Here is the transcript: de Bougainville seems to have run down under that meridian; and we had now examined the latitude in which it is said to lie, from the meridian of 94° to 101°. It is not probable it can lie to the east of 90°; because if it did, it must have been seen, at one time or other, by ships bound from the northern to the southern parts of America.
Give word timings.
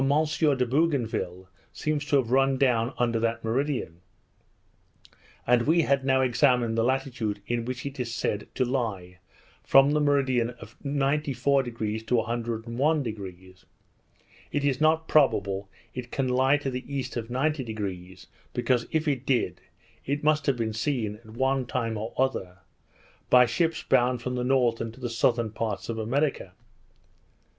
de 0.39 0.65
Bougainville 0.65 1.47
seems 1.71 2.03
to 2.07 2.15
have 2.15 2.31
run 2.31 2.57
down 2.57 2.91
under 2.97 3.19
that 3.19 3.43
meridian; 3.43 4.01
and 5.45 5.67
we 5.67 5.83
had 5.83 6.03
now 6.03 6.21
examined 6.21 6.75
the 6.75 6.83
latitude 6.83 7.39
in 7.45 7.65
which 7.65 7.85
it 7.85 7.99
is 7.99 8.11
said 8.11 8.47
to 8.55 8.65
lie, 8.65 9.19
from 9.63 9.91
the 9.91 9.99
meridian 10.01 10.49
of 10.59 10.75
94° 10.79 12.07
to 12.07 12.15
101°. 12.15 13.65
It 14.51 14.65
is 14.65 14.81
not 14.81 15.07
probable 15.07 15.69
it 15.93 16.11
can 16.11 16.27
lie 16.27 16.57
to 16.57 16.71
the 16.71 16.91
east 16.91 17.15
of 17.15 17.27
90°; 17.27 18.25
because 18.53 18.87
if 18.89 19.07
it 19.07 19.23
did, 19.23 19.61
it 20.03 20.23
must 20.23 20.47
have 20.47 20.57
been 20.57 20.73
seen, 20.73 21.17
at 21.17 21.27
one 21.29 21.67
time 21.67 21.95
or 21.95 22.11
other, 22.17 22.57
by 23.29 23.45
ships 23.45 23.83
bound 23.83 24.19
from 24.19 24.33
the 24.33 24.43
northern 24.43 24.91
to 24.93 24.99
the 24.99 25.11
southern 25.11 25.51
parts 25.51 25.89
of 25.89 25.99
America. 25.99 26.53